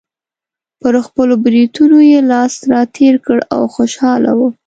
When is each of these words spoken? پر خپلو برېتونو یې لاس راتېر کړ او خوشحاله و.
پر 0.81 0.93
خپلو 1.07 1.33
برېتونو 1.43 1.99
یې 2.11 2.19
لاس 2.31 2.53
راتېر 2.73 3.15
کړ 3.25 3.37
او 3.55 3.61
خوشحاله 3.75 4.31
و. 4.37 4.39